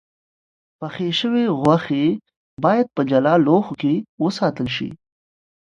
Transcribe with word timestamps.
پخې 0.79 1.09
شوې 1.19 1.45
غوښې 1.59 2.05
باید 2.63 2.87
په 2.95 3.01
جلا 3.09 3.33
لوښو 3.45 3.73
کې 3.81 3.93
وساتل 4.23 4.67
شي. 4.75 4.89